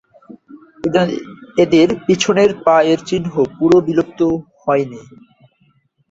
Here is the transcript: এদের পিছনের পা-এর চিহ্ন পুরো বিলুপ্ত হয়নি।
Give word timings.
এদের 1.57 1.87
পিছনের 2.05 2.51
পা-এর 2.65 2.99
চিহ্ন 3.07 3.25
পুরো 3.55 3.77
বিলুপ্ত 3.87 4.19
হয়নি। 4.63 5.01